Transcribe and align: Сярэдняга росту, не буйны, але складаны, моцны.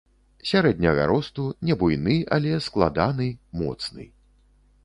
Сярэдняга 0.51 1.03
росту, 1.11 1.45
не 1.69 1.77
буйны, 1.83 2.17
але 2.39 2.57
складаны, 2.69 3.29
моцны. 3.63 4.09